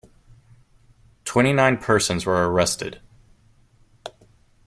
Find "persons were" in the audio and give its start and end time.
1.77-2.49